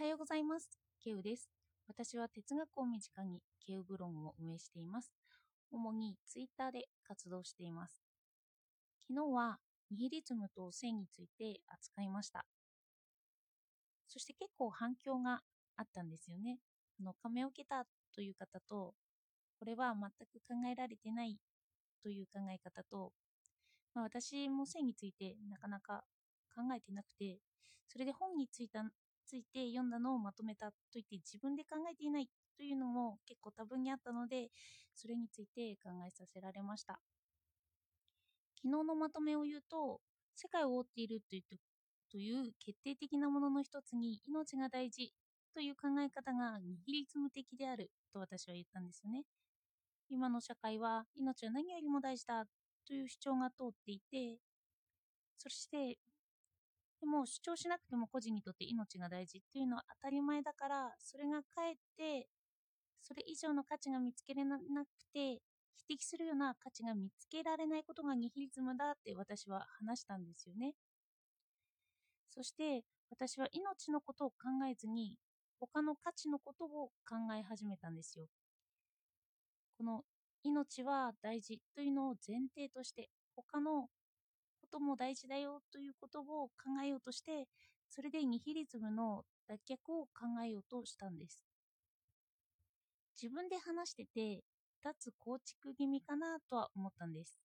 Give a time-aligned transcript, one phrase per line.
[0.00, 0.66] はようございます。
[1.04, 1.50] ケウです。
[1.86, 5.12] 私は哲学を身近にケウブログを運営しています。
[5.70, 8.02] 主にツイッターで活動しています。
[9.06, 9.58] 昨日は
[9.90, 12.46] ニヒリズムと性について扱いました。
[14.08, 15.42] そして結構反響が
[15.76, 16.60] あったんですよね。
[16.98, 18.94] あの、仮面を受けたという方と、
[19.58, 21.36] これは全く考えられてない
[22.02, 23.12] という考え方と、
[23.92, 26.04] まあ、私も性についてなかなか
[26.56, 27.36] 考えてなくて、
[27.86, 28.82] それで本についた
[29.30, 34.48] ついて読んだのをまとめたと言って自分で考えていないというのも結構多分にあったので、
[34.96, 36.98] それについて考えさせられました。
[38.56, 40.00] 昨日のまとめを言うと、
[40.34, 41.58] 世界を覆っているという
[42.10, 45.12] という決定的なものの一つに命が大事
[45.54, 49.22] という考え方がニヒリズム的であると私は言ったんですよね。
[50.08, 52.44] 今の社会は命は何よりも大事だ
[52.84, 54.38] という主張が通っていて、
[55.38, 55.98] そして、
[57.00, 62.28] でも主張しなくても個人にとって命が大事というのは当たり前だから、それがかえって、
[63.02, 65.40] それ以上の価値が見つけられなくて、
[65.76, 70.74] 匹敵するような価値が見つけられないことがニヒリズムだって私は話したんですよね。
[72.28, 74.36] そして私は命のことを考
[74.70, 75.16] えずに
[75.58, 78.26] 他の価値のことを考え始めたんですよ。
[79.78, 80.04] この
[80.42, 83.88] 命は大事というのを前提として他の
[84.70, 86.50] ことも大事だよということを考
[86.84, 87.48] えようとして
[87.88, 91.44] それでニヒリズムの脱却を考えようとしたんです。
[93.20, 94.44] 自分で話してて
[94.82, 97.40] 脱構築気味かなとは思ったんです。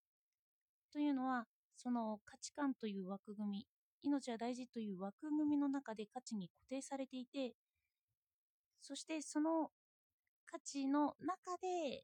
[0.93, 1.45] というのは
[1.75, 3.67] その価値観という枠組み
[4.03, 7.53] 命は大事という枠組みの中で価値に固定されていて
[8.81, 9.71] そしてその
[10.45, 12.03] 価値の中で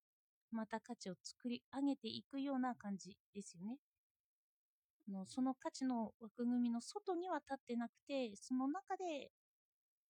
[0.52, 3.78] また価値を作り上げていくような感じですよね。
[5.12, 9.32] のその価値の枠組みの外には立ってなくてその中で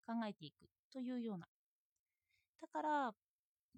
[0.06, 1.48] 考えていくというような。
[2.62, 3.12] だから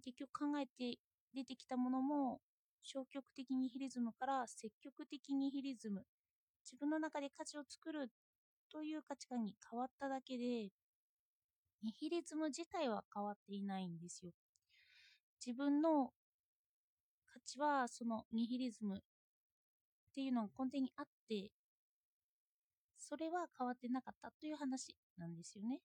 [0.04, 1.00] 結局考えて
[1.34, 2.40] 出てきたものも
[2.84, 6.04] 消極的ニヒリズムから積極的ニヒリズム
[6.66, 8.10] 自分の中で価値を作る
[8.72, 10.70] という価値観に変わっただけで
[11.84, 14.32] ニヒリズム自体は変わっていないんですよ。
[15.46, 16.14] 自分の
[17.28, 19.04] 価値はそのニヒリズム
[20.14, 21.50] っていうのが根底にあって
[22.96, 25.80] それは変わってなかったという話なんですよね。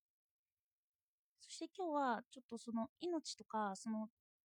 [1.40, 4.08] そして今日はちょっとその命とかその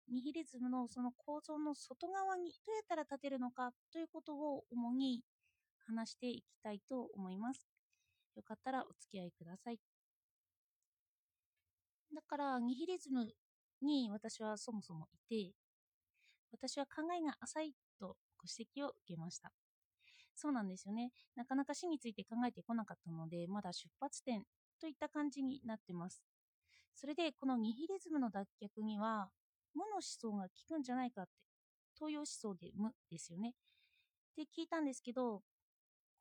[0.09, 5.21] ニヒリズムのその構造の外側にどうやったら立てるのかということを主に
[5.85, 7.67] 話していきたいと思います。
[8.35, 9.79] よかったらお付き合いください。
[12.15, 13.27] だからニヒリズム
[13.81, 15.53] に私はそもそもいて
[16.51, 19.51] 私は考えが浅いとご指摘を受けました。
[20.37, 21.11] そうなんですよね。
[21.35, 24.43] なかなか死について考えてこなかったので、まだ出発点
[24.79, 26.21] といった感じになってます。
[26.93, 29.29] それで、このニヒリズムの脱却には、
[29.73, 31.31] 無の思想が効くんじゃないかって、
[31.95, 33.49] 東洋思想で無ですよね。
[33.49, 33.53] っ
[34.35, 35.41] て聞いたんですけど、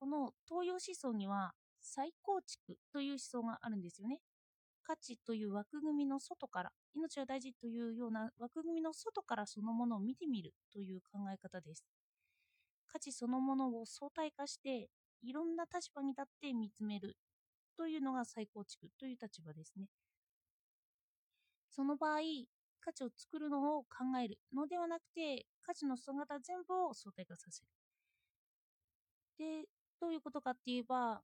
[0.00, 4.20] この東洋思想には再構築という思想があるんですよね。
[4.82, 11.84] 価値という枠組みの外から、命は大事というような枠組みの外からそのものを見てみるという考え方です。
[12.88, 14.88] 価値そのものを相対化して、
[15.22, 17.16] いろんな立場に立って見つめる
[17.76, 19.88] というのが再構築という立場ですね。
[21.70, 22.20] その場合、
[22.80, 27.68] 価値を作るのを考えるのではなくて、価値の姿全部を相対化させる。
[29.38, 29.66] で、
[30.00, 31.22] どういうことかって言えば、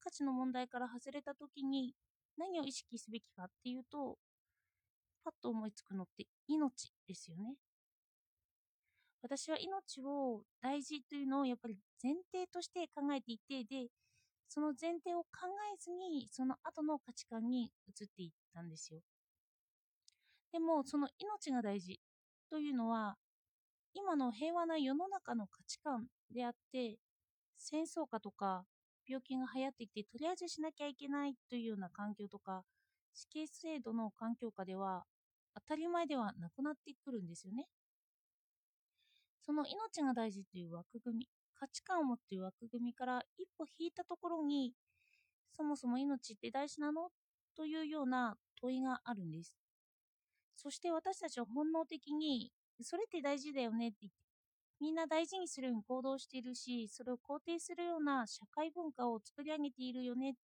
[0.00, 1.94] 価値の問題から外れたときに
[2.36, 4.18] 何を意識すべきかっていうと、
[5.22, 7.54] パッと思いつくのって命ですよね。
[9.22, 13.88] 私は命を大事というのをやっぱり前提として考えていて、で、
[14.48, 15.28] その前提を考
[15.74, 19.00] えずに、その後の価値観に移っていったんですよ。
[20.52, 22.00] でも、その命が大事
[22.50, 23.16] というのは、
[23.92, 26.98] 今の平和な世の中の価値観であって、
[27.56, 28.64] 戦争下とか
[29.06, 32.64] 病気が流行っていて、とりあえずしなきゃいけないというような環境とか、
[33.12, 35.04] 死刑制度の環境下では、
[35.54, 37.66] 当たり前ではなくなってくるんですよね。
[39.48, 41.28] その命が大事という枠組み、
[41.58, 44.74] 価値観を持っている枠組みから一歩引いたところに、
[45.56, 47.08] そもそも命って大事なの？
[47.56, 49.54] というような問いがあるんです。
[50.54, 52.52] そして私たちは本能的に、
[52.82, 54.18] それって大事だよねって言って、
[54.80, 60.34] みんな大事にするように行動しているし、それを肯定するような社会文化を作り上げているよね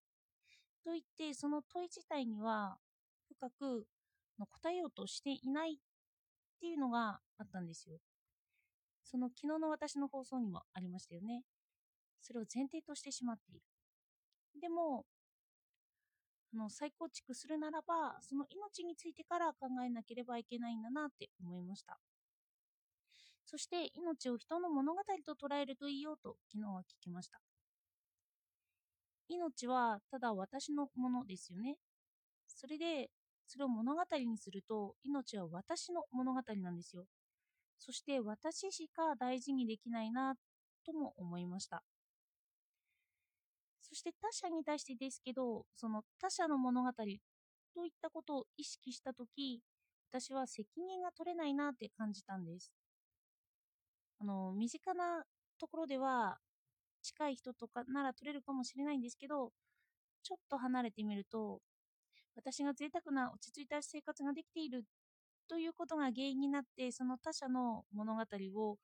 [0.82, 2.78] と言って、その問い自体には
[3.38, 3.84] 深く
[4.38, 5.76] 答えようとしていないっ
[6.58, 7.98] ていうのがあったんですよ。
[9.04, 11.42] その昨日の私の放送にもありましたよね。
[12.20, 13.60] それを前提としてしまっている。
[14.60, 15.04] でも、
[16.54, 21.98] あの再構築するならばその命についてから考えなければいけないんだなって思いました
[23.44, 27.40] そして命を人の物語と捉えるといいよと昨日は聞きました
[29.28, 31.76] 命はただ私のものですよね
[32.46, 33.10] それで
[33.46, 37.04] それを物語にすると命は私の物語なんですよ
[37.84, 40.34] そして私しか大事にできないな
[40.86, 41.82] とも思いました。
[43.82, 46.90] そして他者に対してですけどその他者の物語
[47.74, 49.60] といったことを意識した時
[50.10, 52.72] 私は責任が取れないなって感じたんです。
[54.18, 55.24] あの身近な
[55.60, 56.38] ところでは
[57.02, 59.52] 近い人とかなら取れるかもしれないんですけど
[60.22, 61.60] ちょっと離れてみると
[62.34, 64.84] 私が贅沢な落ち着いた生活ができている
[65.48, 68.22] ということが原因になってその他者の物語
[68.56, 68.78] を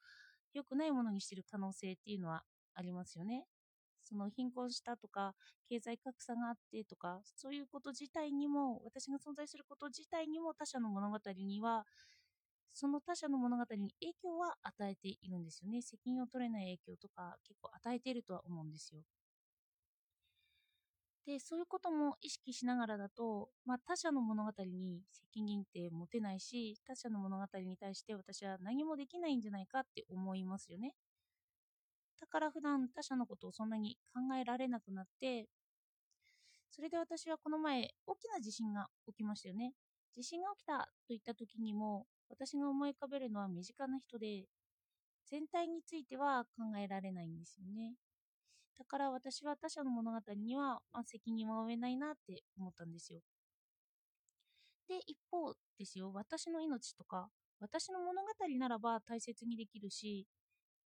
[0.54, 2.42] 良くないものにしている可能性っていうのは
[2.74, 3.46] ありますよね。
[4.02, 5.34] その貧困したとか
[5.68, 11.84] 経済格差があってとかそういうこと自体にも私が存在すること自体にも他者の物語には
[12.72, 19.02] その他者の物語に影響は与えているんですよね責任を取れない影響とか結構与えているとは思うんですよ
[21.26, 30.94] でそういうことも意識しながらだと、まあ、他者の物語に責任って持てないし他者の物語に対して私は何もできないんじゃないかって思いますよね。
[32.20, 35.46] だから普段他者のことをそんなに考えられなくなって
[36.70, 39.72] それで私はこの前大きな地震が起きましたよね。
[40.14, 44.46] 地震が起きたといった時にも私が思い浮かべるのは身近な人で
[45.26, 47.94] 全体については考えられないんですよね。
[48.80, 53.20] だから私は他者の物語には、まあ、責任は負えないなって思ったんですよ。
[54.88, 57.28] で、一方ですよ、私の命とか、
[57.60, 58.28] 私の物語
[58.58, 60.26] ならば大切にできるし、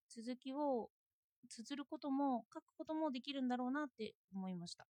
[0.10, 0.90] 続きを
[1.50, 4.88] 綴ることも書くこともできるんだろうなって思いました。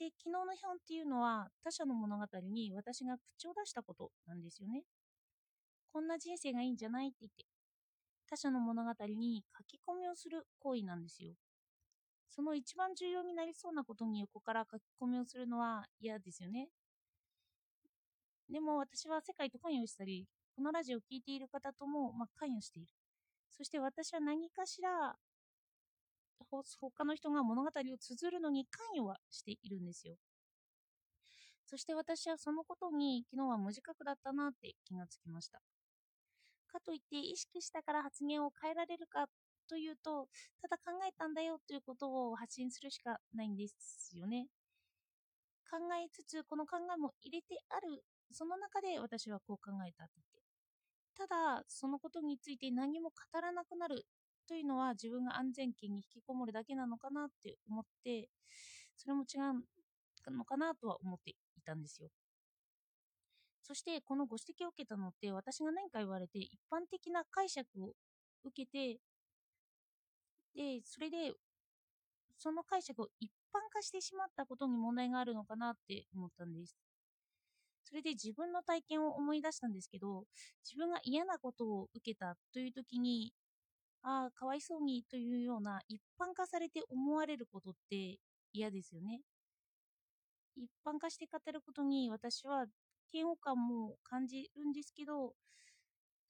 [0.00, 4.82] で、昨日の本っていうのは他者の物語に私が口を出したことなんですよね。
[5.92, 7.44] こんな人生がいいんじゃないって言って、
[8.28, 11.34] 他者の物語に書き込みをする行為なんですよ。
[12.30, 16.68] その一番重要になりそうなことに横から書き込みをするのは嫌ですよね。
[18.50, 20.26] でも私は世界と関与したり、
[20.56, 22.92] このラジオを聴いている方とも、ま、関与している。
[23.50, 25.16] そして私は何かしら
[26.50, 30.16] 他の人が物語を綴るのに関与はしているんですよ。
[31.66, 35.60] そして私はそのことに昨日は無自覚だったなって気がつきました。
[36.68, 39.26] かといって意識したから発言を変えられるか
[39.68, 40.28] というと、
[40.62, 44.46] ただ考えたんだよということを発信するしかないんですよね。
[45.70, 50.42] 考えつつ、この考えも入れてある、その中で私はこう考えたってって。
[51.14, 54.06] ただ、そのことについて何も語らなくなる
[54.46, 58.28] というのは自分が安全圏に引きこもるだけなのかなって思って、
[58.96, 62.08] それも違うのかなとは思っていたんですよ。
[63.68, 67.92] そしてこのご指摘を受けたのって私が何か言われて一般的な解釈を
[68.42, 68.98] 受けて
[70.54, 71.34] でそれで
[72.38, 76.76] その解釈を一般化してしまったことに問題があるのかなって思ったんです。
[77.84, 80.24] それで自分の体験を思い出したんですけど
[80.64, 83.32] 自分が嫌なことを受けたという時に
[84.02, 88.18] ああかわいそうにというような一般化されて思われることって
[88.52, 89.20] 嫌ですよね。
[90.56, 92.66] 一般化して語ることに私は
[93.12, 95.34] 嫌悪感も感じるんですけど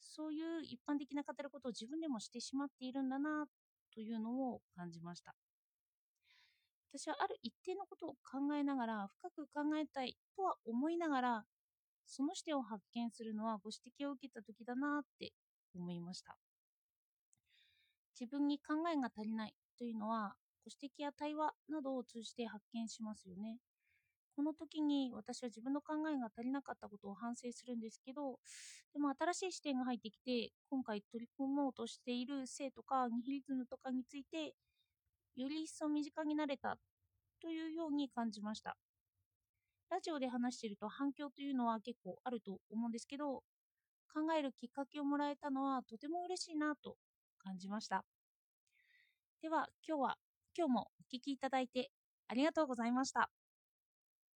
[0.01, 3.47] そういう一般的な語ることを自分でもしてしまっているんだな
[3.95, 5.35] というのを感じました。
[6.91, 11.45] 私はある一定のことを考えながら深く考えたいとは思いながら
[12.07, 15.33] その視点を発見するのはご指摘を受けた時だなって
[15.75, 16.39] 思いました。
[18.19, 23.59] 自分に考えが足りないというのはご指摘や対話などを通じて発見しますよね。
[24.39, 28.39] この時に私は自分の考えが足りなかったことを反省するんですけど、
[28.93, 34.55] でも新しい視点が入ってきて、今回取り組もうとしている性とかニヒリズムとかについて、
[35.35, 36.77] より一層身近になれた
[37.43, 38.77] というように感じました。
[39.91, 43.43] ラジオで話していると反響というのは結構あると思うんですけど、
[44.15, 46.95] 考えるきっかけをもらえたのはとても嬉しいなと
[47.43, 48.05] 感じました。
[49.43, 50.17] では今日は
[50.57, 51.91] 今日もお聴きいただいて
[52.29, 53.29] ありがとうございました。